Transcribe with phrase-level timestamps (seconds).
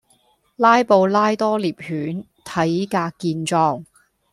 [0.55, 3.85] 拉布拉多獵犬體格健壯